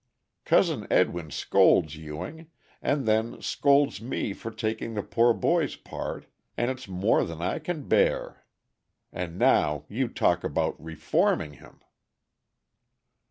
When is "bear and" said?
7.87-9.37